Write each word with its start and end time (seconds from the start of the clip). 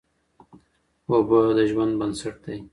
اوبه 1.11 1.39
د 1.57 1.59
ژوند 1.71 1.93
بنسټ 1.99 2.35
دی. 2.45 2.57